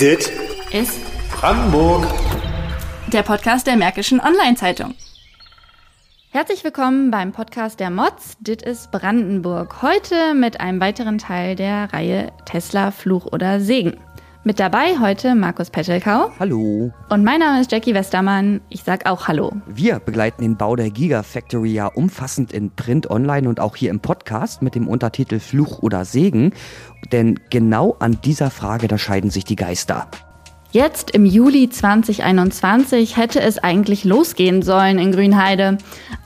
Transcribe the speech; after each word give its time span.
Dit 0.00 0.32
ist 0.72 0.98
Brandenburg. 1.30 2.06
der 3.12 3.22
Podcast 3.22 3.66
der 3.66 3.76
Märkischen 3.76 4.18
Online-Zeitung. 4.18 4.94
Herzlich 6.30 6.64
willkommen 6.64 7.10
beim 7.10 7.32
Podcast 7.32 7.80
der 7.80 7.90
Mods. 7.90 8.36
Dit 8.40 8.62
ist 8.62 8.90
Brandenburg. 8.92 9.82
Heute 9.82 10.32
mit 10.34 10.58
einem 10.60 10.80
weiteren 10.80 11.18
Teil 11.18 11.54
der 11.54 11.92
Reihe 11.92 12.32
Tesla 12.46 12.92
Fluch 12.92 13.26
oder 13.26 13.60
Segen. 13.60 13.98
Mit 14.42 14.58
dabei 14.58 14.98
heute 14.98 15.34
Markus 15.34 15.68
Pettelkau 15.68 16.30
Hallo. 16.40 16.90
und 17.10 17.24
mein 17.24 17.40
Name 17.40 17.60
ist 17.60 17.70
Jackie 17.70 17.92
Westermann. 17.92 18.62
Ich 18.70 18.82
sag 18.84 19.04
auch 19.04 19.28
Hallo. 19.28 19.52
Wir 19.66 19.98
begleiten 19.98 20.40
den 20.40 20.56
Bau 20.56 20.76
der 20.76 20.88
Gigafactory 20.88 21.74
ja 21.74 21.88
umfassend 21.88 22.50
in 22.50 22.70
Print, 22.70 23.10
Online 23.10 23.46
und 23.50 23.60
auch 23.60 23.76
hier 23.76 23.90
im 23.90 24.00
Podcast 24.00 24.62
mit 24.62 24.74
dem 24.74 24.88
Untertitel 24.88 25.40
Fluch 25.40 25.80
oder 25.82 26.06
Segen. 26.06 26.54
Denn 27.12 27.38
genau 27.50 27.96
an 27.98 28.18
dieser 28.24 28.50
Frage, 28.50 28.88
da 28.88 28.96
scheiden 28.96 29.28
sich 29.30 29.44
die 29.44 29.56
Geister. 29.56 30.08
Jetzt 30.72 31.10
im 31.10 31.26
Juli 31.26 31.68
2021 31.68 33.18
hätte 33.18 33.42
es 33.42 33.58
eigentlich 33.58 34.04
losgehen 34.04 34.62
sollen 34.62 34.98
in 34.98 35.12
Grünheide. 35.12 35.76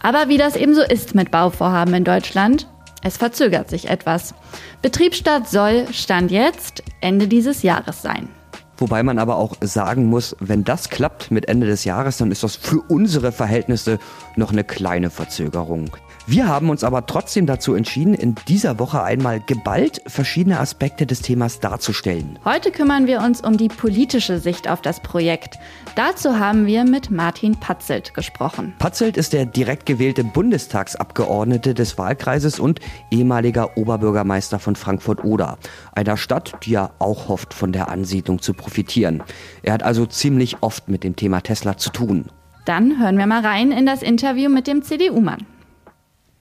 Aber 0.00 0.28
wie 0.28 0.38
das 0.38 0.54
eben 0.54 0.76
so 0.76 0.82
ist 0.82 1.16
mit 1.16 1.32
Bauvorhaben 1.32 1.94
in 1.94 2.04
Deutschland, 2.04 2.68
es 3.04 3.18
verzögert 3.18 3.70
sich 3.70 3.88
etwas. 3.88 4.34
Betriebsstart 4.82 5.48
soll 5.48 5.86
Stand 5.92 6.30
jetzt 6.30 6.82
Ende 7.00 7.28
dieses 7.28 7.62
Jahres 7.62 8.02
sein. 8.02 8.28
Wobei 8.76 9.04
man 9.04 9.20
aber 9.20 9.36
auch 9.36 9.54
sagen 9.60 10.06
muss, 10.06 10.34
wenn 10.40 10.64
das 10.64 10.90
klappt 10.90 11.30
mit 11.30 11.48
Ende 11.48 11.66
des 11.66 11.84
Jahres, 11.84 12.16
dann 12.16 12.32
ist 12.32 12.42
das 12.42 12.56
für 12.56 12.80
unsere 12.88 13.30
Verhältnisse 13.30 14.00
noch 14.34 14.50
eine 14.50 14.64
kleine 14.64 15.10
Verzögerung. 15.10 15.90
Wir 16.26 16.48
haben 16.48 16.70
uns 16.70 16.84
aber 16.84 17.04
trotzdem 17.04 17.44
dazu 17.44 17.74
entschieden, 17.74 18.14
in 18.14 18.34
dieser 18.48 18.78
Woche 18.78 19.02
einmal 19.02 19.40
geballt 19.40 20.00
verschiedene 20.06 20.58
Aspekte 20.58 21.04
des 21.04 21.20
Themas 21.20 21.60
darzustellen. 21.60 22.38
Heute 22.46 22.70
kümmern 22.70 23.06
wir 23.06 23.20
uns 23.20 23.42
um 23.42 23.58
die 23.58 23.68
politische 23.68 24.38
Sicht 24.38 24.66
auf 24.66 24.80
das 24.80 25.00
Projekt. 25.00 25.58
Dazu 25.96 26.38
haben 26.38 26.64
wir 26.64 26.84
mit 26.84 27.10
Martin 27.10 27.56
Patzelt 27.56 28.14
gesprochen. 28.14 28.72
Patzelt 28.78 29.18
ist 29.18 29.34
der 29.34 29.44
direkt 29.44 29.84
gewählte 29.84 30.24
Bundestagsabgeordnete 30.24 31.74
des 31.74 31.98
Wahlkreises 31.98 32.58
und 32.58 32.80
ehemaliger 33.10 33.76
Oberbürgermeister 33.76 34.58
von 34.58 34.76
Frankfurt-Oder, 34.76 35.58
einer 35.92 36.16
Stadt, 36.16 36.54
die 36.62 36.70
ja 36.70 36.92
auch 37.00 37.28
hofft, 37.28 37.52
von 37.52 37.70
der 37.70 37.90
Ansiedlung 37.90 38.40
zu 38.40 38.54
profitieren. 38.54 39.22
Er 39.62 39.74
hat 39.74 39.82
also 39.82 40.06
ziemlich 40.06 40.56
oft 40.62 40.88
mit 40.88 41.04
dem 41.04 41.16
Thema 41.16 41.42
Tesla 41.42 41.76
zu 41.76 41.90
tun. 41.90 42.30
Dann 42.64 42.98
hören 42.98 43.18
wir 43.18 43.26
mal 43.26 43.44
rein 43.44 43.72
in 43.72 43.84
das 43.84 44.02
Interview 44.02 44.48
mit 44.48 44.66
dem 44.66 44.80
CDU-Mann. 44.80 45.44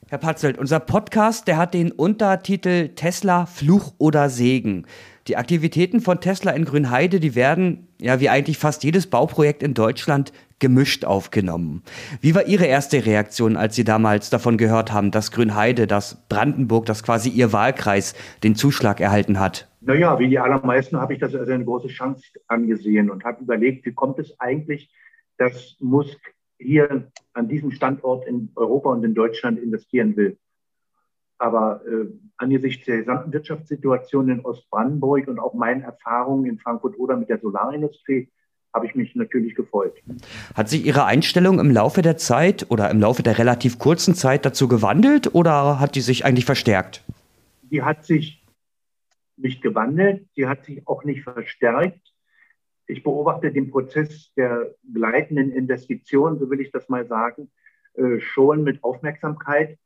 Herr 0.09 0.18
Patzelt, 0.18 0.58
unser 0.58 0.80
Podcast, 0.80 1.48
der 1.48 1.58
hat 1.58 1.73
den 1.73 1.92
Untertitel 1.92 2.90
Tesla 2.90 3.46
Fluch 3.46 3.94
oder 3.98 4.30
Segen. 4.30 4.86
Die 5.28 5.38
Aktivitäten 5.38 6.02
von 6.02 6.20
Tesla 6.20 6.52
in 6.52 6.66
Grünheide, 6.66 7.20
die 7.20 7.36
werden, 7.36 7.88
ja 8.02 8.20
wie 8.20 8.30
eigentlich 8.30 8.58
fast 8.58 8.84
jedes 8.84 9.08
Bauprojekt 9.08 9.64
in 9.64 9.73
Deutschland, 9.73 10.34
gemischt 10.60 11.06
aufgenommen. 11.06 11.84
Wie 12.22 12.36
war 12.36 12.45
Ihre 12.48 12.66
erste 12.66 13.06
Reaktion, 13.06 13.56
als 13.56 13.76
Sie 13.76 13.84
damals 13.84 14.30
davon 14.30 14.58
gehört 14.58 14.92
haben, 14.92 15.12
dass 15.12 15.32
Grünheide, 15.32 15.88
dass 15.88 16.28
Brandenburg, 16.28 16.86
dass 16.86 17.04
quasi 17.04 17.30
Ihr 17.30 17.54
Wahlkreis 17.54 18.14
den 18.44 18.56
Zuschlag 18.56 19.00
erhalten 19.00 19.40
hat? 19.40 19.70
Naja, 19.82 20.20
wie 20.20 20.30
die 20.30 20.40
allermeisten 20.40 20.98
habe 20.98 21.14
ich 21.14 21.20
das 21.20 21.34
als 21.36 21.50
eine 21.50 21.66
große 21.66 21.88
Chance 21.88 22.23
angesehen 22.48 23.10
und 23.10 23.23
habe 23.23 23.44
überlegt, 23.44 23.86
wie 23.86 23.94
kommt 23.94 24.20
es 24.20 24.40
eigentlich, 24.40 24.90
dass 25.38 25.76
Musk 25.80 26.20
hier 26.59 27.12
an 27.34 27.48
diesem 27.48 27.72
Standort 27.72 28.28
in 28.28 28.50
Europa 28.56 28.90
und 28.90 29.04
in 29.04 29.14
Deutschland 29.14 29.59
investieren 29.59 30.16
will. 30.16 30.38
Aber 31.38 31.82
äh, 31.86 32.06
angesichts 32.38 32.86
der 32.86 33.00
gesamten 33.00 33.34
Wirtschaftssituation 33.34 34.30
in 34.30 34.40
Ostbrandenburg 34.42 35.28
und 35.28 35.40
auch 35.40 35.54
meinen 35.54 35.82
Erfahrungen 35.82 36.45
in 36.45 36.60
Frankfurt 36.60 36.98
oder 36.98 37.18
mit 37.18 37.30
der 37.30 37.40
Solarindustrie 37.40 38.30
habe 38.73 38.88
ich 38.88 38.95
mich 38.95 39.16
natürlich 39.16 39.56
gefreut. 39.56 39.94
Hat 40.56 40.68
sich 40.68 40.86
Ihre 40.86 41.06
Einstellung 41.06 41.60
im 41.60 41.70
Laufe 41.70 42.02
der 42.02 42.18
Zeit 42.18 42.66
oder 42.70 42.89
im 42.89 43.00
Laufe 43.00 43.22
der 43.22 43.38
relativ 43.38 43.77
kurzen 43.77 44.16
Zeit 44.16 44.45
dazu 44.45 44.67
gewandelt 44.67 45.36
oder 45.36 45.80
hat 45.80 45.95
die 45.95 46.02
sich 46.02 46.26
eigentlich 46.26 46.45
verstärkt? 46.45 47.04
Die 47.70 47.83
hat 47.83 48.06
sich 48.06 48.44
nicht 49.38 49.61
gewandelt, 49.61 50.27
sie 50.36 50.48
hat 50.48 50.66
sich 50.66 50.88
auch 50.88 51.04
nicht 51.04 51.23
verstärkt. 51.23 52.13
Ich 52.93 53.02
beobachte 53.02 53.52
den 53.52 53.71
Prozess 53.71 54.31
der 54.36 54.76
gleitenden 54.93 55.52
Investitionen, 55.52 56.37
so 56.37 56.48
will 56.52 56.61
ich 56.61 56.70
das 56.70 56.89
mal 56.89 57.08
sagen, 57.08 57.52
äh, 57.95 58.20
schon 58.20 58.64
mit 58.64 58.83
Aufmerksamkeit. 58.83 59.80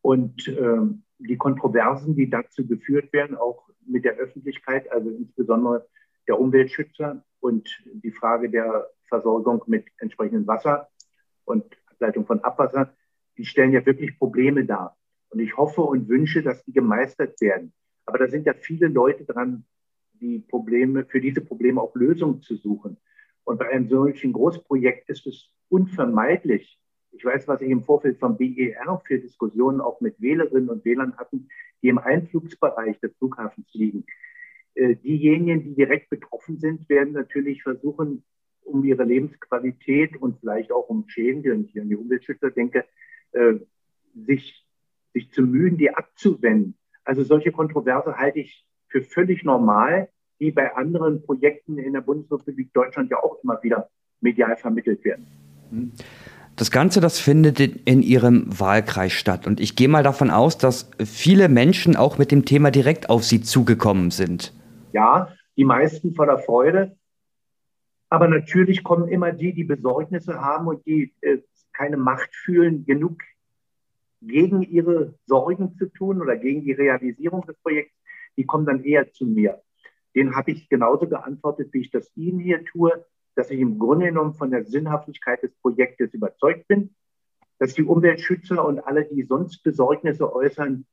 Und 0.00 0.48
ähm, 0.48 1.04
die 1.20 1.36
Kontroversen, 1.36 2.16
die 2.16 2.28
dazu 2.28 2.66
geführt 2.66 3.12
werden, 3.12 3.36
auch 3.36 3.68
mit 3.86 4.04
der 4.04 4.16
Öffentlichkeit, 4.16 4.90
also 4.90 5.08
insbesondere 5.10 5.86
der 6.26 6.40
Umweltschützer 6.40 7.24
und 7.38 7.80
die 7.84 8.10
Frage 8.10 8.50
der 8.50 8.88
Versorgung 9.04 9.62
mit 9.68 9.86
entsprechendem 9.98 10.48
Wasser 10.48 10.88
und 11.44 11.64
Ableitung 11.86 12.26
von 12.26 12.40
Abwasser, 12.40 12.92
die 13.36 13.44
stellen 13.44 13.70
ja 13.70 13.86
wirklich 13.86 14.18
Probleme 14.18 14.64
dar. 14.64 14.96
Und 15.28 15.38
ich 15.38 15.56
hoffe 15.56 15.82
und 15.82 16.08
wünsche, 16.08 16.42
dass 16.42 16.64
die 16.64 16.72
gemeistert 16.72 17.40
werden. 17.40 17.72
Aber 18.04 18.18
da 18.18 18.26
sind 18.26 18.46
ja 18.46 18.54
viele 18.54 18.88
Leute 18.88 19.24
dran, 19.24 19.64
die 20.22 20.38
Probleme, 20.38 21.04
für 21.04 21.20
diese 21.20 21.40
Probleme 21.40 21.80
auch 21.80 21.94
Lösungen 21.94 22.40
zu 22.40 22.56
suchen. 22.56 22.96
Und 23.44 23.58
bei 23.58 23.68
einem 23.68 23.88
solchen 23.88 24.32
Großprojekt 24.32 25.10
ist 25.10 25.26
es 25.26 25.50
unvermeidlich. 25.68 26.78
Ich 27.10 27.24
weiß, 27.24 27.48
was 27.48 27.60
ich 27.60 27.68
im 27.68 27.82
Vorfeld 27.82 28.18
vom 28.18 28.38
BER 28.38 29.02
für 29.04 29.18
Diskussionen 29.18 29.80
auch 29.80 30.00
mit 30.00 30.20
Wählerinnen 30.20 30.70
und 30.70 30.84
Wählern 30.84 31.16
hatten, 31.16 31.48
die 31.82 31.88
im 31.88 31.98
Einflugsbereich 31.98 32.98
des 33.00 33.14
Flughafens 33.16 33.68
liegen. 33.74 34.06
Äh, 34.74 34.96
diejenigen, 34.96 35.64
die 35.64 35.74
direkt 35.74 36.08
betroffen 36.08 36.58
sind, 36.58 36.88
werden 36.88 37.12
natürlich 37.12 37.62
versuchen, 37.62 38.24
um 38.62 38.84
ihre 38.84 39.04
Lebensqualität 39.04 40.16
und 40.16 40.38
vielleicht 40.38 40.72
auch 40.72 40.88
um 40.88 41.08
Schäden, 41.08 41.44
wenn 41.44 41.64
ich 41.64 41.78
an 41.78 41.88
die 41.88 41.96
Umweltschützer 41.96 42.50
denke, 42.50 42.84
äh, 43.32 43.54
sich, 44.14 44.66
sich 45.12 45.30
zu 45.32 45.42
mühen, 45.42 45.76
die 45.76 45.90
abzuwenden. 45.90 46.76
Also 47.04 47.24
solche 47.24 47.50
Kontroverse 47.50 48.16
halte 48.16 48.38
ich 48.38 48.64
für 48.92 49.02
völlig 49.02 49.42
normal, 49.42 50.08
die 50.38 50.52
bei 50.52 50.74
anderen 50.76 51.22
Projekten 51.22 51.78
in 51.78 51.94
der 51.94 52.02
Bundesrepublik 52.02 52.72
Deutschland 52.72 53.10
ja 53.10 53.18
auch 53.18 53.38
immer 53.42 53.60
wieder 53.62 53.88
medial 54.20 54.56
vermittelt 54.56 55.04
werden. 55.04 55.26
Das 56.56 56.70
Ganze, 56.70 57.00
das 57.00 57.18
findet 57.18 57.58
in 57.60 58.02
Ihrem 58.02 58.46
Wahlkreis 58.46 59.12
statt. 59.12 59.46
Und 59.46 59.58
ich 59.58 59.74
gehe 59.74 59.88
mal 59.88 60.02
davon 60.02 60.30
aus, 60.30 60.58
dass 60.58 60.90
viele 61.04 61.48
Menschen 61.48 61.96
auch 61.96 62.18
mit 62.18 62.30
dem 62.30 62.44
Thema 62.44 62.70
direkt 62.70 63.08
auf 63.08 63.24
Sie 63.24 63.40
zugekommen 63.40 64.10
sind. 64.10 64.52
Ja, 64.92 65.32
die 65.56 65.64
meisten 65.64 66.14
voller 66.14 66.38
Freude. 66.38 66.96
Aber 68.10 68.28
natürlich 68.28 68.84
kommen 68.84 69.08
immer 69.08 69.32
die, 69.32 69.54
die 69.54 69.64
Besorgnisse 69.64 70.40
haben 70.40 70.66
und 70.66 70.84
die 70.84 71.14
äh, 71.22 71.38
keine 71.72 71.96
Macht 71.96 72.34
fühlen, 72.34 72.84
genug 72.84 73.22
gegen 74.20 74.62
ihre 74.62 75.14
Sorgen 75.26 75.74
zu 75.76 75.86
tun 75.86 76.20
oder 76.20 76.36
gegen 76.36 76.62
die 76.62 76.72
Realisierung 76.72 77.44
des 77.46 77.56
Projekts, 77.62 77.94
die 78.36 78.46
kommen 78.46 78.66
dann 78.66 78.84
eher 78.84 79.12
zu 79.12 79.26
mir. 79.26 79.62
Den 80.14 80.36
habe 80.36 80.50
ich 80.50 80.68
genauso 80.68 81.08
geantwortet, 81.08 81.72
wie 81.72 81.80
ich 81.80 81.90
das 81.90 82.10
Ihnen 82.16 82.38
hier 82.38 82.64
tue, 82.64 83.04
dass 83.34 83.50
ich 83.50 83.60
im 83.60 83.78
Grunde 83.78 84.06
genommen 84.06 84.34
von 84.34 84.50
der 84.50 84.64
Sinnhaftigkeit 84.64 85.42
des 85.42 85.54
Projektes 85.56 86.12
überzeugt 86.12 86.68
bin, 86.68 86.94
dass 87.58 87.74
die 87.74 87.84
Umweltschützer 87.84 88.64
und 88.64 88.80
alle, 88.80 89.04
die 89.04 89.22
sonst 89.22 89.62
Besorgnisse 89.62 90.32
äußern, 90.32 90.86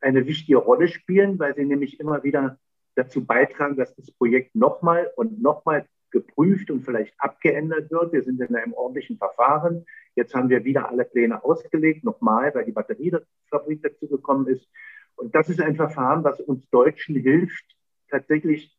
eine 0.00 0.26
wichtige 0.26 0.58
Rolle 0.58 0.88
spielen, 0.88 1.38
weil 1.38 1.54
sie 1.54 1.64
nämlich 1.64 1.98
immer 2.00 2.22
wieder 2.22 2.58
dazu 2.96 3.24
beitragen, 3.24 3.76
dass 3.76 3.94
das 3.94 4.10
Projekt 4.10 4.54
nochmal 4.54 5.10
und 5.16 5.40
nochmal 5.40 5.86
geprüft 6.10 6.70
und 6.70 6.82
vielleicht 6.82 7.14
abgeändert 7.18 7.90
wird. 7.90 8.12
Wir 8.12 8.22
sind 8.22 8.40
in 8.40 8.54
einem 8.54 8.72
ordentlichen 8.72 9.18
Verfahren. 9.18 9.84
Jetzt 10.14 10.34
haben 10.34 10.48
wir 10.48 10.64
wieder 10.64 10.88
alle 10.88 11.04
Pläne 11.04 11.44
ausgelegt, 11.44 12.04
nochmal, 12.04 12.54
weil 12.54 12.64
die 12.64 12.72
Batteriefabrik 12.72 13.82
dazu 13.82 14.08
gekommen 14.08 14.46
ist. 14.46 14.66
Und 15.16 15.34
das 15.34 15.48
ist 15.48 15.60
ein 15.60 15.76
Verfahren, 15.76 16.24
was 16.24 16.40
uns 16.40 16.68
Deutschen 16.70 17.16
hilft, 17.16 17.64
tatsächlich 18.08 18.76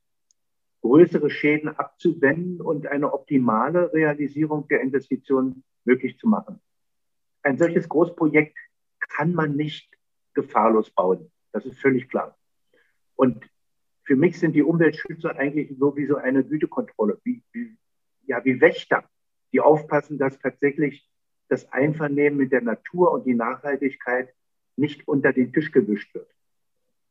größere 0.81 1.29
Schäden 1.29 1.69
abzuwenden 1.69 2.61
und 2.61 2.87
eine 2.87 3.11
optimale 3.13 3.91
Realisierung 3.93 4.67
der 4.67 4.81
Investitionen 4.81 5.63
möglich 5.83 6.17
zu 6.17 6.27
machen. 6.27 6.61
Ein 7.43 7.57
solches 7.57 7.89
Großprojekt 7.89 8.57
kann 8.99 9.33
man 9.33 9.55
nicht 9.55 9.89
gefahrlos 10.33 10.91
bauen. 10.91 11.31
Das 11.51 11.65
ist 11.65 11.79
völlig 11.79 12.09
klar. 12.09 12.37
Und 13.15 13.49
für 14.03 14.15
mich 14.15 14.39
sind 14.39 14.53
die 14.53 14.63
Umweltschützer 14.63 15.35
eigentlich 15.35 15.75
so 15.77 15.97
wie 15.97 16.05
so 16.05 16.15
eine 16.15 16.43
Gütekontrolle, 16.43 17.19
wie, 17.23 17.43
wie, 17.51 17.75
ja, 18.25 18.43
wie 18.45 18.61
Wächter, 18.61 19.03
die 19.51 19.59
aufpassen, 19.59 20.17
dass 20.17 20.39
tatsächlich 20.39 21.09
das 21.49 21.71
Einvernehmen 21.71 22.37
mit 22.37 22.51
der 22.51 22.61
Natur 22.61 23.11
und 23.11 23.25
die 23.25 23.33
Nachhaltigkeit 23.33 24.33
nicht 24.77 25.07
unter 25.07 25.33
den 25.33 25.51
Tisch 25.51 25.71
gewischt 25.71 26.13
wird. 26.13 26.29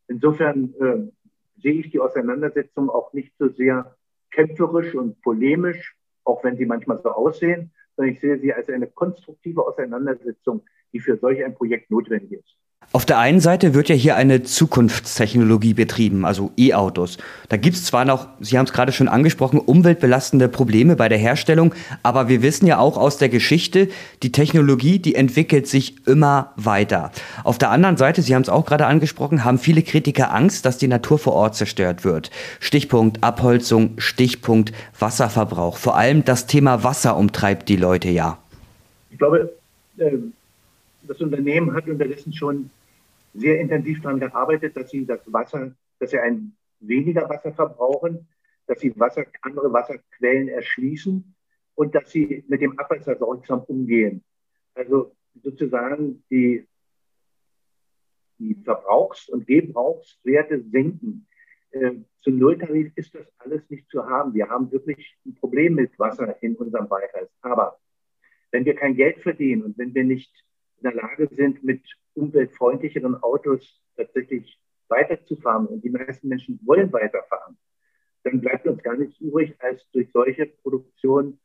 Insofern 0.09 0.75
äh, 0.81 1.61
sehe 1.61 1.81
ich 1.81 1.91
die 1.91 2.01
Auseinandersetzung 2.01 2.89
auch 2.89 3.13
nicht 3.13 3.33
so 3.39 3.49
sehr 3.49 3.97
kämpferisch 4.31 4.95
und 4.95 5.21
polemisch, 5.23 5.97
auch 6.25 6.43
wenn 6.45 6.57
sie 6.57 6.67
manchmal 6.67 7.01
so 7.03 7.11
aussehen, 7.11 7.73
sondern 7.97 8.15
ich 8.15 8.21
sehe 8.21 8.39
sie 8.39 8.53
als 8.53 8.69
eine 8.69 8.87
konstruktive 8.87 9.67
Auseinandersetzung, 9.67 10.63
die 10.93 11.01
für 11.01 11.17
solch 11.17 11.45
ein 11.45 11.55
Projekt 11.55 11.91
notwendig 11.91 12.33
ist. 12.33 12.57
Auf 12.93 13.05
der 13.05 13.19
einen 13.19 13.41
Seite 13.41 13.75
wird 13.75 13.91
ja 13.91 13.94
hier 13.94 14.17
eine 14.17 14.43
Zukunftstechnologie 14.43 15.75
betrieben, 15.75 16.25
also 16.25 16.53
E-Autos. 16.56 17.19
Da 17.50 17.59
gibt 17.59 17.77
es 17.77 17.85
zwar 17.85 18.06
noch, 18.06 18.29
Sie 18.41 18.56
haben 18.56 18.65
es 18.65 18.73
gerade 18.73 18.91
schon 18.91 19.09
angesprochen, 19.09 19.59
umweltbelastende 19.61 20.49
Probleme 20.49 20.97
bei 20.97 21.11
der 21.11 21.19
Herstellung, 21.19 21.75
aber 22.03 22.29
wir 22.29 22.41
wissen 22.41 22.67
ja 22.67 22.79
auch 22.79 22.97
aus 22.97 23.19
der 23.19 23.29
Geschichte, 23.29 23.88
die 24.23 24.33
Technologie, 24.33 24.99
die 24.99 25.15
entwickelt 25.15 25.67
sich 25.67 26.06
immer 26.06 26.53
weiter. 26.56 27.12
Auf 27.44 27.59
der 27.59 27.71
anderen 27.71 27.99
Seite, 27.99 28.23
Sie 28.23 28.35
haben 28.35 28.41
es 28.41 28.49
auch 28.49 28.65
gerade 28.65 28.87
angesprochen, 28.87 29.44
haben 29.44 29.59
viele 29.59 29.82
Kritiker 29.82 30.32
Angst, 30.32 30.65
dass 30.65 30.79
die 30.79 30.89
Natur 30.89 31.19
vor 31.19 31.35
Ort 31.35 31.55
zerstört 31.55 32.03
wird. 32.03 32.31
Stichpunkt 32.61 33.23
Abholzung, 33.23 33.91
Stichpunkt 33.99 34.73
Wasserverbrauch. 34.99 35.77
Vor 35.77 35.99
allem 35.99 36.25
das 36.25 36.47
Thema 36.47 36.82
Wasser 36.82 37.19
umtreibt 37.19 37.69
die 37.69 37.77
Leute 37.77 38.09
ja. 38.09 38.39
Ich 39.11 39.19
glaube, 39.19 39.53
ähm, 39.99 40.32
das 41.06 41.20
Unternehmen 41.20 41.75
hat 41.75 41.88
unterdessen 41.88 42.32
schon 42.32 42.70
sehr 43.35 43.61
intensiv 43.61 44.03
daran 44.03 44.20
gearbeitet, 44.20 44.76
dass 44.76 44.91
sie 44.91 45.06
das 45.06 45.20
Wasser, 45.32 45.75
dass 45.99 46.11
sie 46.11 46.19
ein 46.19 46.56
weniger 46.81 47.29
Wasser 47.29 47.53
verbrauchen, 47.53 48.26
dass 48.67 48.81
sie 48.81 48.99
Wasser, 48.99 49.26
andere 49.43 49.73
Wasserquellen 49.73 50.49
erschließen 50.49 51.35
und 51.75 51.94
dass 51.94 52.11
sie 52.11 52.44
mit 52.49 52.61
dem 52.61 52.79
Abwasser 52.79 53.17
sorgsam 53.17 53.61
umgehen. 53.64 54.25
Also 54.75 55.14
sozusagen 55.43 56.25
die, 56.31 56.67
die 58.38 58.55
Verbrauchs- 58.64 59.29
und 59.29 59.47
Gebrauchswerte 59.47 60.62
senken. 60.70 61.26
Äh, 61.70 61.93
zum 62.23 62.38
Nulltarif 62.38 62.93
ist 62.97 63.14
das 63.14 63.26
alles 63.38 63.69
nicht 63.70 63.88
zu 63.91 64.05
haben. 64.06 64.35
Wir 64.35 64.49
haben 64.49 64.73
wirklich 64.73 65.17
ein 65.25 65.35
Problem 65.35 65.75
mit 65.75 65.99
Wasser 65.99 66.43
in 66.43 66.56
unserem 66.56 66.88
Wahlkreis. 66.91 67.29
Aber 67.43 67.79
wenn 68.50 68.64
wir 68.64 68.75
kein 68.75 68.97
Geld 68.97 69.20
verdienen 69.20 69.62
und 69.62 69.79
wenn 69.79 69.94
wir 69.94 70.05
nicht 70.05 70.32
der 70.87 70.94
Lage 70.94 71.29
sind, 71.33 71.62
mit 71.65 71.83
umweltfreundlicheren 72.15 73.23
Autos 73.23 73.83
tatsächlich 73.97 74.59
weiterzufahren 74.88 75.67
und 75.67 75.85
die 75.85 75.91
meisten 75.91 76.29
Menschen 76.29 76.61
wollen 76.65 76.93
weiterfahren, 76.93 77.56
dann 78.23 78.41
bleibt 78.41 78.67
uns 78.67 78.83
gar 78.83 78.97
nichts 78.97 79.21
übrig, 79.21 79.55
als 79.59 79.88
durch 79.91 80.11
solche 80.12 80.47
Produktion 80.47 81.38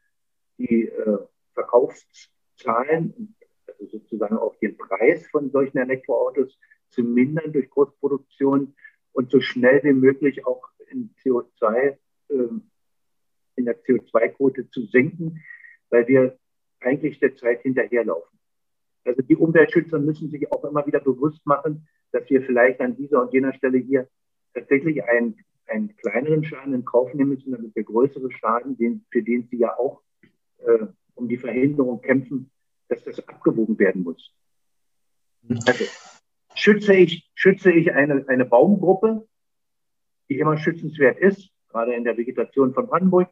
die 0.57 0.87
äh, 0.87 1.17
Verkaufszahlen, 1.53 3.35
also 3.67 3.85
sozusagen 3.87 4.37
auch 4.37 4.55
den 4.59 4.77
Preis 4.77 5.27
von 5.27 5.51
solchen 5.51 5.77
Elektroautos 5.77 6.57
zu 6.89 7.03
mindern 7.03 7.51
durch 7.51 7.69
Großproduktion 7.69 8.75
und 9.13 9.31
so 9.31 9.41
schnell 9.41 9.83
wie 9.83 9.93
möglich 9.93 10.45
auch 10.45 10.69
in 10.89 11.13
CO2, 11.23 11.97
äh, 12.29 12.35
in 13.55 13.65
der 13.65 13.81
CO2-Quote 13.83 14.69
zu 14.69 14.85
senken, 14.85 15.41
weil 15.89 16.07
wir 16.07 16.37
eigentlich 16.79 17.19
der 17.19 17.35
Zeit 17.35 17.61
hinterherlaufen. 17.61 18.40
Also 19.05 19.21
die 19.21 19.35
Umweltschützer 19.35 19.99
müssen 19.99 20.29
sich 20.29 20.51
auch 20.51 20.63
immer 20.63 20.85
wieder 20.85 20.99
bewusst 20.99 21.45
machen, 21.45 21.87
dass 22.11 22.29
wir 22.29 22.41
vielleicht 22.43 22.79
an 22.81 22.95
dieser 22.95 23.21
und 23.21 23.33
jener 23.33 23.53
Stelle 23.53 23.79
hier 23.79 24.07
tatsächlich 24.53 25.03
einen, 25.03 25.37
einen 25.67 25.95
kleineren 25.95 26.43
Schaden 26.43 26.73
in 26.73 26.85
Kauf 26.85 27.13
nehmen 27.13 27.31
müssen, 27.31 27.51
damit 27.51 27.75
der 27.75 27.83
größere 27.83 28.31
Schaden, 28.31 28.77
den, 28.77 29.05
für 29.11 29.23
den 29.23 29.47
sie 29.49 29.57
ja 29.57 29.77
auch 29.77 30.01
äh, 30.59 30.85
um 31.15 31.27
die 31.27 31.37
Verhinderung 31.37 32.01
kämpfen, 32.01 32.51
dass 32.89 33.03
das 33.03 33.27
abgewogen 33.27 33.79
werden 33.79 34.03
muss. 34.03 34.33
Also 35.65 35.85
schütze 36.55 36.93
ich, 36.93 37.29
schütze 37.33 37.71
ich 37.71 37.93
eine, 37.93 38.25
eine 38.27 38.45
Baumgruppe, 38.45 39.27
die 40.29 40.39
immer 40.39 40.57
schützenswert 40.57 41.17
ist, 41.19 41.49
gerade 41.69 41.95
in 41.95 42.03
der 42.03 42.17
Vegetation 42.17 42.73
von 42.73 42.87
Brandenburg, 42.87 43.29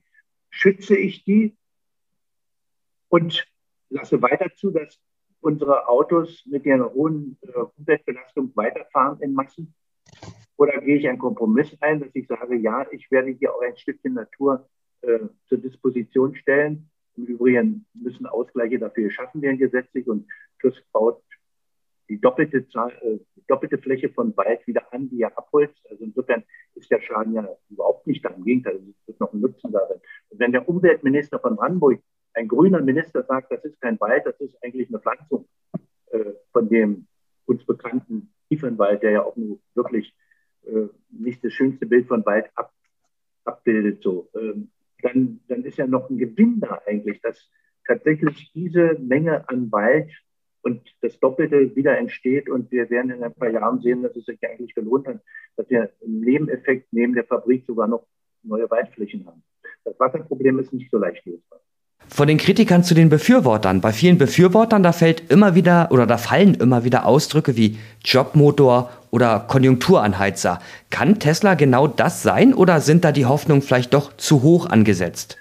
schütze 0.50 0.98
ich 0.98 1.24
die 1.24 1.56
und 3.10 3.46
lasse 3.90 4.22
weiter 4.22 4.54
zu, 4.56 4.72
dass 4.72 5.00
unsere 5.42 5.88
Autos 5.88 6.44
mit 6.46 6.66
der 6.66 6.94
hohen 6.94 7.38
äh, 7.42 7.52
Umweltbelastung 7.78 8.52
weiterfahren 8.56 9.20
in 9.22 9.34
Massen? 9.34 9.74
Oder 10.58 10.80
gehe 10.82 10.98
ich 10.98 11.08
einen 11.08 11.20
Kompromiss 11.20 11.76
ein, 11.82 12.02
dass 12.02 12.10
ich 12.14 12.28
sage, 12.28 12.56
ja, 12.58 12.86
ich 12.92 13.10
werde 13.12 13.30
hier 13.32 13.54
auch 13.54 13.62
ein 13.62 13.78
Stückchen 13.78 14.14
Natur 14.14 14.68
äh, 15.02 15.20
zur 15.48 15.58
Disposition 15.58 16.36
stellen. 16.36 16.90
Im 17.16 17.26
Übrigen 17.26 17.86
müssen 17.94 18.26
Ausgleiche 18.26 18.80
dafür 18.80 19.06
geschaffen 19.06 19.42
werden 19.42 19.58
gesetzlich 19.58 20.08
und 20.08 20.28
TÜV 20.60 20.76
baut 20.92 21.22
die 22.10 22.20
doppelte, 22.20 22.68
Zahl, 22.68 22.92
äh, 23.02 23.20
doppelte 23.48 23.78
Fläche 23.78 24.10
von 24.10 24.36
Wald 24.36 24.66
wieder 24.68 24.92
an, 24.92 25.10
die 25.10 25.22
er 25.22 25.38
abholzt. 25.38 25.80
Also 25.90 26.04
insofern 26.04 26.44
ist 26.76 26.90
der 26.90 27.02
Schaden 27.02 27.34
ja 27.34 27.48
überhaupt 27.70 28.08
nicht 28.08 28.26
da. 28.26 28.30
Im 28.30 28.44
Gegenteil, 28.44 28.76
es 28.78 29.08
wird 29.08 29.20
noch 29.20 29.32
ein 29.32 29.40
Nutzen 29.40 29.72
darin. 29.72 30.02
Und 30.30 30.40
wenn 30.40 30.52
der 30.52 30.68
Umweltminister 30.68 31.40
von 31.40 31.56
Brandenburg 31.56 32.02
ein 32.40 32.48
grüner 32.48 32.82
Minister 32.82 33.24
sagt, 33.24 33.52
das 33.52 33.64
ist 33.66 33.80
kein 33.82 34.00
Wald, 34.00 34.26
das 34.26 34.40
ist 34.40 34.56
eigentlich 34.64 34.88
eine 34.90 35.00
Pflanzung 35.00 35.46
äh, 36.12 36.32
von 36.54 36.70
dem 36.70 37.06
uns 37.46 37.66
bekannten 37.66 38.34
Kiefernwald, 38.48 39.04
der 39.04 39.12
ja 39.12 39.24
auch 39.24 39.36
nur 39.36 39.60
wirklich 39.76 40.16
äh, 40.66 40.88
nicht 41.10 41.44
das 41.44 41.54
schönste 41.54 41.86
Bild 41.86 42.08
von 42.08 42.26
Wald 42.26 42.50
ab, 42.56 42.72
abbildet, 43.44 44.02
so, 44.02 44.30
ähm, 44.36 44.72
dann, 45.02 45.42
dann 45.48 45.64
ist 45.64 45.78
ja 45.78 45.88
noch 45.88 46.10
ein 46.10 46.18
Gewinn 46.18 46.60
da 46.60 46.82
eigentlich, 46.86 47.22
dass 47.22 47.50
tatsächlich 47.86 48.52
diese 48.54 48.98
Menge 49.00 49.48
an 49.50 49.72
Wald 49.72 50.12
und 50.62 50.82
das 51.02 51.20
Doppelte 51.20 51.76
wieder 51.76 51.98
entsteht 51.98 52.50
und 52.50 52.72
wir 52.72 52.90
werden 52.90 53.12
in 53.12 53.24
ein 53.24 53.34
paar 53.34 53.50
Jahren 53.50 53.82
sehen, 53.82 54.04
dass 54.04 54.16
es 54.16 54.26
sich 54.26 54.40
eigentlich 54.48 54.76
gelohnt 54.76 55.08
hat, 55.08 55.22
dass 55.58 55.70
wir 55.70 55.92
im 56.02 56.22
Nebeneffekt 56.22 56.88
neben 56.92 57.16
der 57.16 57.26
Fabrik 57.26 57.66
sogar 57.66 57.88
noch 57.88 58.08
neue 58.44 58.70
Waldflächen 58.70 59.26
haben. 59.26 59.44
Das 59.84 60.00
Wasserproblem 60.00 60.60
ist 60.60 60.72
nicht 60.74 60.92
so 60.92 60.98
leicht 60.98 61.26
lösbar. 61.26 61.60
Von 62.12 62.28
den 62.28 62.38
Kritikern 62.38 62.84
zu 62.84 62.96
den 62.96 63.10
Befürwortern. 63.10 63.82
Bei 63.82 63.94
vielen 63.94 64.18
Befürwortern, 64.18 64.82
da 64.82 64.92
fällt 64.92 65.32
immer 65.32 65.54
wieder 65.54 65.90
oder 65.92 66.08
da 66.08 66.18
fallen 66.18 66.56
immer 66.56 66.84
wieder 66.84 67.06
Ausdrücke 67.06 67.56
wie 67.56 67.78
Jobmotor 68.04 68.90
oder 69.12 69.46
Konjunkturanheizer. 69.48 70.60
Kann 70.90 71.20
Tesla 71.20 71.54
genau 71.54 71.88
das 71.88 72.24
sein 72.24 72.54
oder 72.56 72.82
sind 72.82 73.06
da 73.06 73.12
die 73.12 73.28
Hoffnungen 73.28 73.62
vielleicht 73.62 73.94
doch 73.94 74.18
zu 74.18 74.42
hoch 74.42 74.68
angesetzt? 74.70 75.38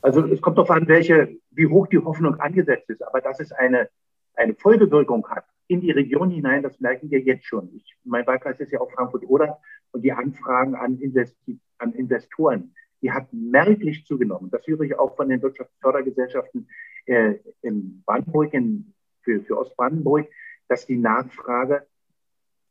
Also 0.00 0.24
es 0.24 0.40
kommt 0.40 0.56
darauf 0.56 0.70
an, 0.70 0.88
welche, 0.88 1.36
wie 1.50 1.66
hoch 1.66 1.86
die 1.86 1.98
Hoffnung 1.98 2.40
angesetzt 2.40 2.88
ist. 2.88 3.06
Aber 3.06 3.20
dass 3.20 3.38
es 3.38 3.52
eine, 3.52 3.88
eine 4.36 4.54
Folgewirkung 4.54 5.26
hat 5.28 5.44
in 5.68 5.82
die 5.82 5.90
Region 5.90 6.30
hinein, 6.30 6.62
das 6.62 6.80
merken 6.80 7.10
wir 7.10 7.20
jetzt 7.20 7.44
schon. 7.44 7.68
Ich, 7.76 7.94
mein 8.04 8.26
Wahlkreis 8.26 8.58
ist 8.58 8.72
ja 8.72 8.80
auch 8.80 8.90
Frankfurt-Oder 8.90 9.58
und 9.92 10.02
die 10.02 10.12
Anfragen 10.12 10.74
an, 10.76 10.98
Investi 10.98 11.58
an 11.78 11.92
Investoren 11.92 12.72
die 13.02 13.12
hat 13.12 13.32
merklich 13.32 14.04
zugenommen. 14.06 14.50
Das 14.50 14.66
höre 14.66 14.80
ich 14.82 14.98
auch 14.98 15.16
von 15.16 15.28
den 15.28 15.42
Wirtschaftsfördergesellschaften 15.42 16.68
äh, 17.06 17.34
in 17.62 18.02
Brandenburg, 18.04 18.54
in, 18.54 18.94
für, 19.22 19.42
für 19.42 19.58
Ostbrandenburg, 19.58 20.28
dass 20.68 20.86
die 20.86 20.96
Nachfrage 20.96 21.86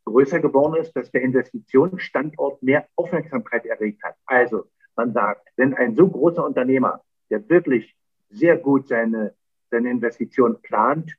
größer 0.06 0.39
geworden 0.39 0.81
ist, 0.81 0.95
dass 0.95 1.12
der 1.12 1.22
Investitionsstandort 1.22 2.62
mehr 2.62 2.88
Aufmerksamkeit 2.95 3.66
erregt 3.66 4.04
hat. 4.04 4.16
Also 4.25 4.66
man 4.95 5.13
sagt, 5.13 5.50
wenn 5.57 5.74
ein 5.74 5.96
so 5.96 6.08
großer 6.08 6.46
Unternehmer, 6.46 7.01
der 7.29 7.48
wirklich 7.50 7.96
sehr 8.29 8.58
gut 8.58 8.88
seine, 8.88 9.34
seine 9.72 9.89
Investition 9.89 10.62
plant, 10.62 11.15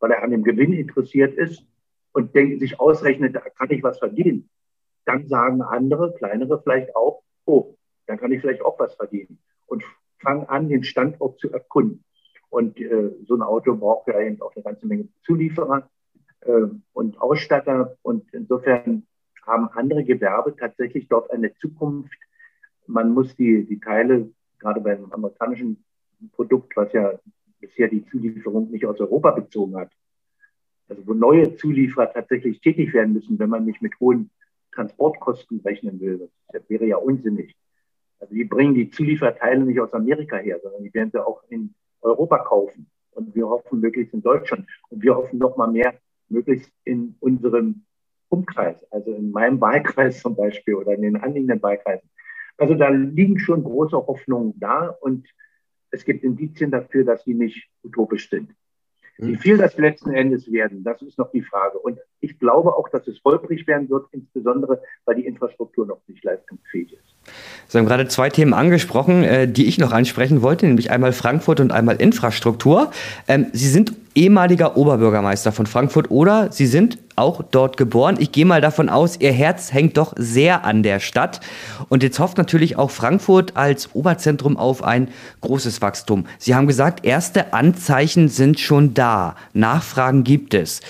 weil 0.00 0.12
er 0.12 0.22
an 0.22 0.30
dem 0.30 0.44
Gewinn 0.44 0.72
interessiert 0.72 1.34
ist 1.34 1.64
und 2.12 2.34
denkt, 2.34 2.60
sich 2.60 2.78
ausrechnet, 2.78 3.34
da 3.34 3.40
kann 3.40 3.70
ich 3.70 3.82
was 3.82 3.98
verdienen, 3.98 4.48
dann 5.04 5.26
sagen 5.26 5.62
andere, 5.62 6.14
kleinere 6.14 6.62
vielleicht 6.62 6.94
auch, 6.94 7.22
oh, 7.44 7.74
dann 8.08 8.18
kann 8.18 8.32
ich 8.32 8.40
vielleicht 8.40 8.62
auch 8.62 8.78
was 8.80 8.94
verdienen. 8.94 9.38
Und 9.66 9.84
fange 10.20 10.48
an, 10.48 10.68
den 10.68 10.82
Standort 10.82 11.38
zu 11.38 11.52
erkunden. 11.52 12.02
Und 12.50 12.80
äh, 12.80 13.10
so 13.26 13.34
ein 13.34 13.42
Auto 13.42 13.76
braucht 13.76 14.08
ja 14.08 14.20
eben 14.20 14.40
auch 14.40 14.54
eine 14.56 14.64
ganze 14.64 14.86
Menge 14.86 15.08
Zulieferer 15.24 15.88
äh, 16.40 16.62
und 16.94 17.20
Ausstatter. 17.20 17.96
Und 18.02 18.24
insofern 18.32 19.06
haben 19.46 19.68
andere 19.68 20.04
Gewerbe 20.04 20.56
tatsächlich 20.56 21.06
dort 21.08 21.30
eine 21.30 21.54
Zukunft. 21.58 22.18
Man 22.86 23.12
muss 23.12 23.36
die, 23.36 23.66
die 23.66 23.78
Teile, 23.78 24.30
gerade 24.58 24.80
beim 24.80 25.12
amerikanischen 25.12 25.84
Produkt, 26.32 26.74
was 26.76 26.92
ja 26.94 27.12
bisher 27.60 27.88
die 27.88 28.06
Zulieferung 28.06 28.70
nicht 28.70 28.86
aus 28.86 28.98
Europa 28.98 29.32
bezogen 29.32 29.76
hat, 29.76 29.90
also 30.88 31.06
wo 31.06 31.12
neue 31.12 31.56
Zulieferer 31.56 32.10
tatsächlich 32.12 32.60
tätig 32.60 32.94
werden 32.94 33.12
müssen, 33.12 33.38
wenn 33.38 33.50
man 33.50 33.66
nicht 33.66 33.82
mit 33.82 34.00
hohen 34.00 34.30
Transportkosten 34.72 35.60
rechnen 35.60 36.00
will. 36.00 36.30
Das 36.52 36.68
wäre 36.70 36.86
ja 36.86 36.96
unsinnig. 36.96 37.54
Also 38.20 38.34
die 38.34 38.44
bringen 38.44 38.74
die 38.74 38.90
Zulieferteile 38.90 39.64
nicht 39.64 39.80
aus 39.80 39.92
Amerika 39.92 40.36
her, 40.36 40.58
sondern 40.62 40.82
die 40.82 40.92
werden 40.94 41.10
sie 41.12 41.24
auch 41.24 41.42
in 41.48 41.74
Europa 42.00 42.38
kaufen. 42.38 42.86
Und 43.12 43.34
wir 43.34 43.48
hoffen 43.48 43.80
möglichst 43.80 44.14
in 44.14 44.22
Deutschland. 44.22 44.68
Und 44.90 45.02
wir 45.02 45.16
hoffen 45.16 45.38
noch 45.38 45.56
mal 45.56 45.70
mehr 45.70 45.94
möglichst 46.28 46.72
in 46.84 47.16
unserem 47.20 47.84
Umkreis, 48.28 48.76
also 48.90 49.12
in 49.12 49.30
meinem 49.30 49.60
Wahlkreis 49.60 50.20
zum 50.20 50.36
Beispiel 50.36 50.74
oder 50.74 50.94
in 50.94 51.02
den 51.02 51.16
anliegenden 51.16 51.62
Wahlkreisen. 51.62 52.08
Also 52.58 52.74
da 52.74 52.88
liegen 52.88 53.38
schon 53.38 53.64
große 53.64 53.96
Hoffnungen 53.96 54.58
da 54.58 54.88
und 55.00 55.26
es 55.90 56.04
gibt 56.04 56.24
Indizien 56.24 56.70
dafür, 56.70 57.04
dass 57.04 57.24
sie 57.24 57.34
nicht 57.34 57.68
utopisch 57.82 58.28
sind. 58.28 58.54
Wie 59.18 59.36
viel 59.36 59.58
das 59.58 59.76
letzten 59.76 60.12
Endes 60.12 60.50
werden, 60.50 60.84
das 60.84 61.02
ist 61.02 61.18
noch 61.18 61.30
die 61.32 61.42
Frage. 61.42 61.78
Und 61.78 61.98
ich 62.20 62.38
glaube 62.38 62.76
auch, 62.76 62.88
dass 62.88 63.06
es 63.08 63.18
holprig 63.24 63.66
werden 63.66 63.90
wird, 63.90 64.06
insbesondere 64.12 64.80
weil 65.06 65.16
die 65.16 65.26
Infrastruktur 65.26 65.86
noch 65.86 65.98
nicht 66.06 66.22
leistungsfähig 66.22 66.92
ist. 66.92 67.34
Sie 67.66 67.78
haben 67.78 67.86
gerade 67.86 68.06
zwei 68.06 68.30
Themen 68.30 68.54
angesprochen, 68.54 69.24
äh, 69.24 69.48
die 69.48 69.66
ich 69.66 69.78
noch 69.78 69.92
ansprechen 69.92 70.40
wollte, 70.42 70.66
nämlich 70.66 70.92
einmal 70.92 71.12
Frankfurt 71.12 71.58
und 71.58 71.72
einmal 71.72 71.96
Infrastruktur. 71.96 72.92
Ähm, 73.26 73.46
Sie 73.52 73.68
sind 73.68 73.92
ehemaliger 74.18 74.76
Oberbürgermeister 74.76 75.52
von 75.52 75.66
Frankfurt 75.66 76.10
oder 76.10 76.50
Sie 76.50 76.66
sind 76.66 76.98
auch 77.14 77.42
dort 77.42 77.76
geboren. 77.76 78.16
Ich 78.18 78.32
gehe 78.32 78.44
mal 78.44 78.60
davon 78.60 78.88
aus, 78.88 79.20
Ihr 79.20 79.30
Herz 79.32 79.72
hängt 79.72 79.96
doch 79.96 80.12
sehr 80.16 80.64
an 80.64 80.82
der 80.82 80.98
Stadt. 80.98 81.40
Und 81.88 82.02
jetzt 82.02 82.18
hofft 82.18 82.36
natürlich 82.36 82.76
auch 82.76 82.90
Frankfurt 82.90 83.56
als 83.56 83.94
Oberzentrum 83.94 84.56
auf 84.56 84.82
ein 84.82 85.08
großes 85.40 85.80
Wachstum. 85.82 86.26
Sie 86.38 86.56
haben 86.56 86.66
gesagt, 86.66 87.06
erste 87.06 87.52
Anzeichen 87.52 88.28
sind 88.28 88.58
schon 88.58 88.92
da. 88.92 89.36
Nachfragen 89.52 90.24
gibt 90.24 90.52
es. 90.52 90.80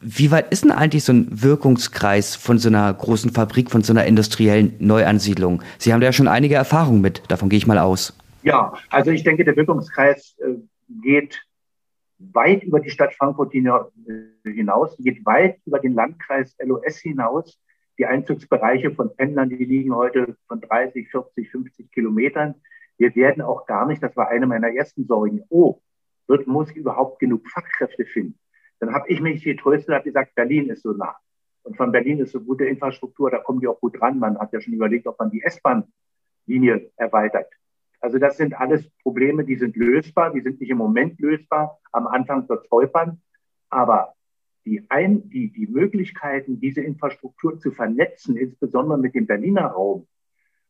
Wie 0.00 0.30
weit 0.30 0.50
ist 0.50 0.64
denn 0.64 0.70
eigentlich 0.70 1.04
so 1.04 1.12
ein 1.12 1.28
Wirkungskreis 1.30 2.36
von 2.36 2.58
so 2.58 2.68
einer 2.68 2.92
großen 2.94 3.32
Fabrik, 3.32 3.70
von 3.70 3.82
so 3.82 3.92
einer 3.92 4.06
industriellen 4.06 4.74
Neuansiedlung? 4.78 5.62
Sie 5.76 5.92
haben 5.92 6.00
da 6.00 6.06
ja 6.06 6.12
schon 6.14 6.28
einige 6.28 6.54
Erfahrungen 6.54 7.02
mit. 7.02 7.22
Davon 7.28 7.50
gehe 7.50 7.58
ich 7.58 7.66
mal 7.66 7.78
aus. 7.78 8.16
Ja, 8.44 8.72
also 8.88 9.10
ich 9.10 9.24
denke, 9.24 9.44
der 9.44 9.56
Wirkungskreis 9.56 10.36
äh, 10.38 10.54
geht 11.02 11.42
weit 12.18 12.64
über 12.64 12.80
die 12.80 12.90
Stadt 12.90 13.14
Frankfurt 13.14 13.52
hinaus, 13.52 14.96
geht 14.98 15.24
weit 15.24 15.60
über 15.64 15.78
den 15.78 15.94
Landkreis 15.94 16.56
LOS 16.58 16.98
hinaus. 16.98 17.60
Die 17.98 18.06
Einzugsbereiche 18.06 18.92
von 18.92 19.14
Pendlern, 19.16 19.48
die 19.48 19.64
liegen 19.64 19.94
heute 19.94 20.36
von 20.46 20.60
30, 20.60 21.10
40, 21.10 21.50
50 21.50 21.90
Kilometern. 21.92 22.54
Wir 22.96 23.14
werden 23.14 23.42
auch 23.42 23.66
gar 23.66 23.86
nicht, 23.86 24.02
das 24.02 24.16
war 24.16 24.28
eine 24.28 24.46
meiner 24.46 24.68
ersten 24.68 25.06
Sorgen, 25.06 25.44
oh, 25.48 25.80
wird, 26.26 26.46
muss 26.46 26.70
ich 26.70 26.76
überhaupt 26.76 27.18
genug 27.18 27.48
Fachkräfte 27.48 28.04
finden? 28.04 28.38
Dann 28.80 28.92
habe 28.92 29.08
ich 29.08 29.20
mich 29.20 29.42
getröstet 29.42 29.88
und 29.88 29.94
habe 29.94 30.04
gesagt, 30.04 30.34
Berlin 30.34 30.68
ist 30.68 30.82
so 30.82 30.92
nah. 30.92 31.16
Und 31.62 31.76
von 31.76 31.90
Berlin 31.90 32.20
ist 32.20 32.32
so 32.32 32.40
gute 32.40 32.64
Infrastruktur, 32.64 33.30
da 33.30 33.38
kommen 33.38 33.60
die 33.60 33.66
auch 33.66 33.80
gut 33.80 34.00
ran. 34.00 34.18
Man 34.18 34.38
hat 34.38 34.52
ja 34.52 34.60
schon 34.60 34.74
überlegt, 34.74 35.06
ob 35.06 35.18
man 35.18 35.30
die 35.30 35.42
S-Bahn-Linie 35.42 36.90
erweitert. 36.96 37.52
Also 38.00 38.18
das 38.18 38.36
sind 38.36 38.54
alles 38.54 38.88
Probleme, 39.02 39.44
die 39.44 39.56
sind 39.56 39.76
lösbar, 39.76 40.32
die 40.32 40.40
sind 40.40 40.60
nicht 40.60 40.70
im 40.70 40.78
Moment 40.78 41.18
lösbar. 41.20 41.78
Am 41.92 42.06
Anfang 42.06 42.48
wird 42.48 42.66
es. 42.70 43.18
Aber 43.70 44.14
die, 44.64 44.84
Ein 44.88 45.28
die, 45.28 45.50
die 45.50 45.66
Möglichkeiten, 45.66 46.60
diese 46.60 46.82
Infrastruktur 46.82 47.58
zu 47.58 47.72
vernetzen, 47.72 48.36
insbesondere 48.36 48.98
mit 48.98 49.14
dem 49.14 49.26
Berliner 49.26 49.66
Raum, 49.66 50.06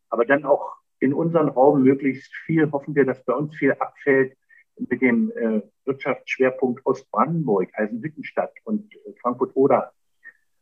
aber 0.09 0.25
dann 0.25 0.45
auch 0.45 0.77
in 1.01 1.13
unseren 1.13 1.49
Raum 1.49 1.83
möglichst 1.83 2.35
viel, 2.47 2.71
hoffen 2.71 2.95
wir, 2.95 3.05
dass 3.05 3.25
bei 3.25 3.35
uns 3.35 3.55
viel 3.57 3.73
abfällt 3.73 4.37
mit 4.77 5.03
dem 5.03 5.31
äh, 5.33 5.63
Wirtschaftsschwerpunkt 5.85 6.85
Ostbrandenburg, 6.87 7.71
Eisenhüttenstadt 7.75 8.53
und 8.65 8.95
äh, 8.95 9.13
Frankfurt-Oder. 9.21 9.93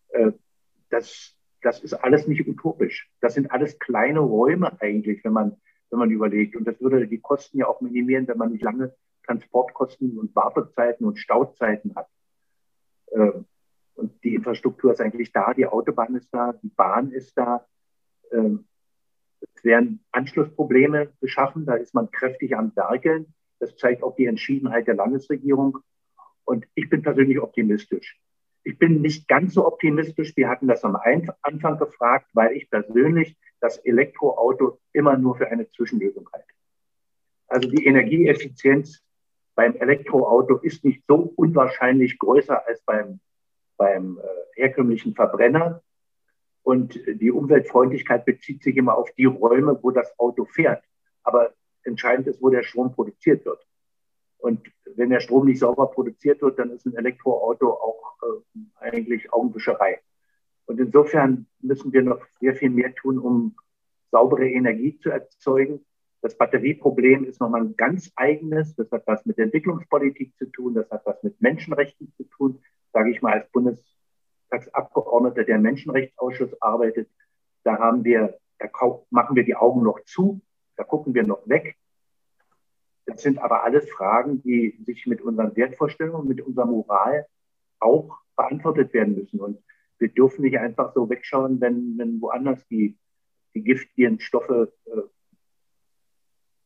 Äh, 0.08 0.32
das, 0.90 1.36
das 1.62 1.82
ist 1.82 1.94
alles 1.94 2.26
nicht 2.26 2.46
utopisch. 2.46 3.10
Das 3.20 3.34
sind 3.34 3.50
alles 3.50 3.78
kleine 3.78 4.20
Räume 4.20 4.80
eigentlich, 4.80 5.22
wenn 5.24 5.32
man 5.32 5.60
wenn 5.90 5.98
man 5.98 6.10
überlegt. 6.10 6.56
Und 6.56 6.66
das 6.66 6.80
würde 6.80 7.06
die 7.06 7.20
Kosten 7.20 7.58
ja 7.58 7.66
auch 7.66 7.80
minimieren, 7.80 8.26
wenn 8.28 8.38
man 8.38 8.52
nicht 8.52 8.62
lange 8.62 8.94
Transportkosten 9.26 10.18
und 10.18 10.34
Wartezeiten 10.34 11.06
und 11.06 11.18
Stauzeiten 11.18 11.94
hat. 11.94 12.08
Ähm, 13.12 13.46
und 13.94 14.22
die 14.24 14.34
Infrastruktur 14.34 14.92
ist 14.92 15.00
eigentlich 15.00 15.32
da, 15.32 15.54
die 15.54 15.66
Autobahn 15.66 16.16
ist 16.16 16.28
da, 16.32 16.52
die 16.52 16.68
Bahn 16.68 17.10
ist 17.10 17.36
da. 17.36 17.66
Ähm, 18.30 18.66
es 19.40 19.64
werden 19.64 20.04
Anschlussprobleme 20.12 21.12
geschaffen, 21.20 21.66
da 21.66 21.74
ist 21.74 21.94
man 21.94 22.10
kräftig 22.10 22.56
am 22.56 22.74
Werkeln. 22.76 23.34
Das 23.58 23.76
zeigt 23.76 24.02
auch 24.02 24.14
die 24.16 24.26
Entschiedenheit 24.26 24.86
der 24.86 24.96
Landesregierung. 24.96 25.78
Und 26.44 26.66
ich 26.74 26.88
bin 26.90 27.02
persönlich 27.02 27.40
optimistisch. 27.40 28.18
Ich 28.66 28.80
bin 28.80 29.00
nicht 29.00 29.28
ganz 29.28 29.54
so 29.54 29.64
optimistisch. 29.64 30.36
Wir 30.36 30.48
hatten 30.48 30.66
das 30.66 30.82
am 30.82 30.98
Anfang 31.42 31.78
gefragt, 31.78 32.28
weil 32.32 32.56
ich 32.56 32.68
persönlich 32.68 33.36
das 33.60 33.78
Elektroauto 33.78 34.80
immer 34.92 35.16
nur 35.16 35.36
für 35.36 35.46
eine 35.46 35.70
Zwischenlösung 35.70 36.28
halte. 36.32 36.52
Also 37.46 37.70
die 37.70 37.86
Energieeffizienz 37.86 39.04
beim 39.54 39.76
Elektroauto 39.76 40.56
ist 40.56 40.84
nicht 40.84 41.04
so 41.06 41.32
unwahrscheinlich 41.36 42.18
größer 42.18 42.66
als 42.66 42.82
beim, 42.82 43.20
beim 43.76 44.18
äh, 44.18 44.60
herkömmlichen 44.60 45.14
Verbrenner. 45.14 45.80
Und 46.64 47.00
die 47.06 47.30
Umweltfreundlichkeit 47.30 48.24
bezieht 48.24 48.64
sich 48.64 48.76
immer 48.76 48.98
auf 48.98 49.12
die 49.12 49.26
Räume, 49.26 49.78
wo 49.80 49.92
das 49.92 50.12
Auto 50.18 50.44
fährt. 50.44 50.82
Aber 51.22 51.54
entscheidend 51.84 52.26
ist, 52.26 52.42
wo 52.42 52.50
der 52.50 52.64
Strom 52.64 52.92
produziert 52.92 53.44
wird. 53.44 53.64
Und 54.38 54.66
wenn 54.96 55.10
der 55.10 55.20
Strom 55.20 55.46
nicht 55.46 55.60
sauber 55.60 55.86
produziert 55.88 56.42
wird, 56.42 56.58
dann 56.58 56.70
ist 56.70 56.86
ein 56.86 56.96
Elektroauto 56.96 57.70
auch 57.72 58.16
äh, 58.22 58.58
eigentlich 58.80 59.32
Augenwischerei. 59.32 60.00
Und 60.66 60.80
insofern 60.80 61.46
müssen 61.60 61.92
wir 61.92 62.02
noch 62.02 62.24
sehr 62.40 62.54
viel 62.54 62.70
mehr 62.70 62.94
tun, 62.94 63.18
um 63.18 63.56
saubere 64.10 64.48
Energie 64.48 64.98
zu 64.98 65.10
erzeugen. 65.10 65.84
Das 66.22 66.36
Batterieproblem 66.36 67.24
ist 67.24 67.40
nochmal 67.40 67.62
ein 67.62 67.76
ganz 67.76 68.10
eigenes. 68.16 68.74
Das 68.74 68.90
hat 68.90 69.06
was 69.06 69.24
mit 69.26 69.38
Entwicklungspolitik 69.38 70.36
zu 70.38 70.46
tun. 70.46 70.74
Das 70.74 70.90
hat 70.90 71.06
was 71.06 71.22
mit 71.22 71.40
Menschenrechten 71.40 72.12
zu 72.16 72.24
tun. 72.24 72.60
Sage 72.92 73.10
ich 73.10 73.22
mal 73.22 73.34
als 73.34 73.50
Bundestagsabgeordneter, 73.52 75.44
der 75.44 75.58
Menschenrechtsausschuss 75.58 76.60
arbeitet. 76.60 77.08
Da 77.62 77.78
haben 77.78 78.04
wir, 78.04 78.38
da 78.58 78.68
machen 79.10 79.36
wir 79.36 79.44
die 79.44 79.54
Augen 79.54 79.82
noch 79.82 80.00
zu. 80.04 80.40
Da 80.76 80.84
gucken 80.84 81.14
wir 81.14 81.24
noch 81.24 81.46
weg. 81.48 81.76
Das 83.06 83.22
sind 83.22 83.38
aber 83.38 83.62
alles 83.62 83.88
Fragen, 83.90 84.42
die 84.42 84.76
sich 84.84 85.06
mit 85.06 85.22
unseren 85.22 85.56
Wertvorstellungen, 85.56 86.28
mit 86.28 86.40
unserer 86.40 86.66
Moral 86.66 87.26
auch 87.78 88.18
beantwortet 88.36 88.92
werden 88.92 89.14
müssen. 89.14 89.40
Und 89.40 89.62
wir 89.98 90.08
dürfen 90.08 90.42
nicht 90.42 90.58
einfach 90.58 90.92
so 90.92 91.08
wegschauen, 91.08 91.60
wenn, 91.60 91.96
wenn 91.96 92.20
woanders 92.20 92.66
die, 92.66 92.98
die 93.54 93.62
giftigen 93.62 94.20
Stoffe 94.20 94.72
äh, 94.86 95.02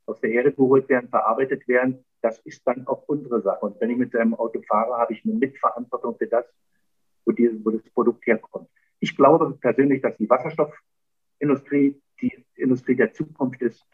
aus 0.07 0.21
der 0.21 0.31
Erde 0.31 0.53
geholt 0.53 0.89
werden, 0.89 1.09
verarbeitet 1.11 1.69
werden. 1.69 2.05
Das 2.23 2.39
ist 2.41 2.67
dann 2.67 2.87
auch 2.87 3.05
unsere 3.07 3.41
Sache. 3.43 3.67
Und 3.67 3.81
wenn 3.81 3.91
ich 3.91 3.99
mit 3.99 4.15
einem 4.17 4.35
Auto 4.35 4.61
fahre, 4.63 4.99
habe 4.99 5.13
ich 5.13 5.25
eine 5.25 5.35
Mitverantwortung 5.35 6.17
für 6.17 6.27
das, 6.27 6.47
wo, 7.25 7.33
die, 7.33 7.65
wo 7.65 7.71
das 7.71 7.89
Produkt 7.91 8.27
herkommt. 8.27 8.69
Ich 8.99 9.17
glaube 9.17 9.57
persönlich, 9.61 10.03
dass 10.03 10.17
die 10.17 10.29
Wasserstoffindustrie 10.29 12.01
die 12.21 12.45
Industrie 12.57 12.97
der 12.97 13.13
Zukunft 13.13 13.63
ist. 13.63 13.87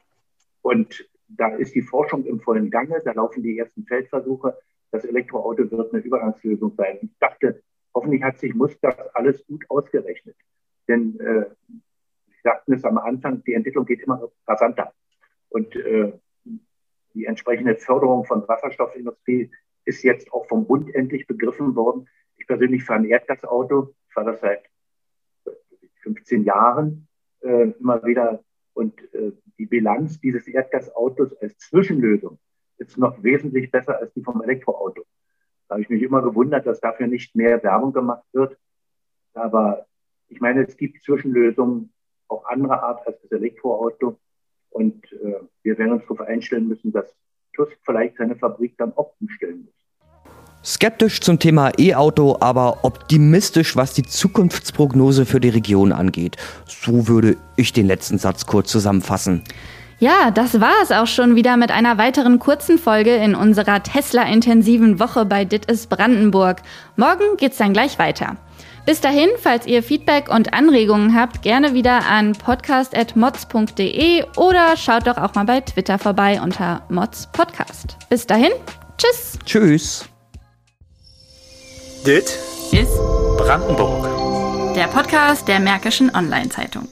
Und 0.62 1.09
da 1.28 1.49
ist 1.56 1.75
die 1.75 1.83
Forschung 1.83 2.25
im 2.25 2.40
vollen 2.40 2.71
Gange. 2.71 3.00
Da 3.04 3.12
laufen 3.12 3.42
die 3.42 3.59
ersten 3.59 3.85
Feldversuche. 3.85 4.56
Das 4.90 5.04
Elektroauto 5.04 5.71
wird 5.71 5.92
eine 5.92 6.02
Übergangslösung 6.02 6.75
sein. 6.76 6.99
Ich 7.02 7.18
dachte, 7.18 7.62
Hoffentlich 7.97 8.23
hat 8.23 8.38
sich 8.38 8.54
Musk 8.54 8.78
das 8.83 8.95
alles 9.14 9.47
gut 9.47 9.64
ausgerechnet. 9.71 10.37
Denn 10.87 11.18
äh, 11.18 11.47
Sie 12.26 12.40
sagten 12.42 12.75
es 12.75 12.85
am 12.85 12.99
Anfang, 12.99 13.42
die 13.45 13.54
Entwicklung 13.54 13.87
geht 13.87 14.02
immer 14.02 14.30
rasanter. 14.47 14.92
Und 15.49 15.75
äh, 15.75 16.12
die 17.14 17.25
entsprechende 17.25 17.75
Förderung 17.76 18.26
von 18.26 18.47
Wasserstoffindustrie 18.47 19.50
ist 19.87 20.02
jetzt 20.02 20.30
auch 20.30 20.47
vom 20.47 20.66
Bund 20.66 20.95
endlich 20.95 21.26
begriffen 21.26 21.75
worden. 21.75 22.06
Ich 22.37 22.47
persönlich 22.47 22.85
fahre 22.85 23.00
ein 23.00 23.06
Erdgasauto. 23.06 23.95
Ich 24.09 24.12
fahre 24.12 24.33
das 24.33 24.40
seit 24.42 24.64
15 26.02 26.45
Jahren 26.45 27.09
äh, 27.40 27.71
immer 27.80 28.04
wieder. 28.04 28.45
Und 28.75 28.92
äh, 29.14 29.33
die 29.58 29.66
Bilanz 29.66 30.20
dieses 30.20 30.46
Erdgasautos 30.46 31.36
als 31.40 31.56
Zwischenlösung 31.58 32.38
ist 32.78 32.98
noch 32.98 33.22
wesentlich 33.22 33.70
besser 33.70 33.98
als 33.98 34.12
die 34.12 34.22
vom 34.22 34.42
Elektroauto. 34.42 35.04
Da 35.68 35.75
habe 35.75 35.82
ich 35.82 35.88
mich 35.88 36.02
immer 36.02 36.22
gewundert, 36.22 36.66
dass 36.66 36.80
dafür 36.80 37.06
nicht 37.06 37.34
mehr 37.34 37.62
Werbung 37.62 37.92
gemacht 37.92 38.25
wird. 38.32 38.56
Aber 39.34 39.86
ich 40.28 40.40
meine, 40.40 40.66
es 40.66 40.76
gibt 40.76 41.02
Zwischenlösungen 41.02 41.92
auch 42.28 42.44
anderer 42.44 42.82
Art 42.82 43.06
als 43.06 43.20
das 43.22 43.32
Elektroauto. 43.32 44.18
Und 44.70 45.10
äh, 45.12 45.40
wir 45.62 45.78
werden 45.78 45.92
uns 45.92 46.02
darauf 46.02 46.20
einstellen 46.20 46.68
müssen, 46.68 46.92
dass 46.92 47.14
Tusk 47.54 47.76
vielleicht 47.82 48.16
seine 48.16 48.36
Fabrik 48.36 48.76
dann 48.76 48.92
auch 48.92 49.14
umstellen 49.20 49.64
muss. 49.64 49.75
Skeptisch 50.66 51.20
zum 51.20 51.38
Thema 51.38 51.70
E-Auto, 51.78 52.38
aber 52.40 52.78
optimistisch, 52.82 53.76
was 53.76 53.92
die 53.94 54.02
Zukunftsprognose 54.02 55.25
für 55.25 55.38
die 55.38 55.50
Region 55.50 55.92
angeht. 55.92 56.37
So 56.66 57.06
würde 57.06 57.37
ich 57.54 57.73
den 57.73 57.87
letzten 57.87 58.18
Satz 58.18 58.46
kurz 58.46 58.73
zusammenfassen. 58.73 59.44
Ja, 60.00 60.32
das 60.32 60.61
war 60.61 60.75
es 60.82 60.90
auch 60.90 61.06
schon 61.06 61.37
wieder 61.37 61.56
mit 61.56 61.70
einer 61.70 61.99
weiteren 61.99 62.40
kurzen 62.40 62.78
Folge 62.78 63.14
in 63.14 63.37
unserer 63.37 63.82
Tesla-intensiven 63.82 64.99
Woche 64.99 65.25
bei 65.25 65.44
Dittes 65.44 65.87
Brandenburg. 65.87 66.62
Morgen 66.96 67.37
geht's 67.38 67.58
dann 67.58 67.73
gleich 67.73 67.99
weiter. 68.00 68.37
Bis 68.85 69.00
dahin, 69.00 69.28
falls 69.38 69.66
ihr 69.66 69.82
Feedback 69.82 70.28
und 70.28 70.52
Anregungen 70.52 71.14
habt, 71.14 71.42
gerne 71.42 71.75
wieder 71.75 72.06
an 72.06 72.32
podcast.mods.de 72.32 74.25
oder 74.37 74.76
schaut 74.76 75.06
doch 75.06 75.16
auch 75.16 75.35
mal 75.35 75.44
bei 75.44 75.61
Twitter 75.61 75.99
vorbei 75.99 76.40
unter 76.42 76.82
Mods 76.88 77.28
Podcast. 77.32 77.96
Bis 78.11 78.26
dahin, 78.26 78.52
tschüss. 78.99 79.38
Tschüss. 79.44 80.15
Dit 82.06 82.38
ist 82.70 82.96
Brandenburg. 83.36 84.75
Der 84.76 84.86
Podcast 84.86 85.48
der 85.48 85.58
Märkischen 85.58 86.14
Online-Zeitung. 86.14 86.86